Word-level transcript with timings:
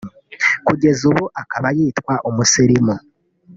kugeza 0.67 1.01
ubu 1.09 1.23
akaba 1.41 1.67
yitwa 1.77 2.13
umusirimu 2.29 2.95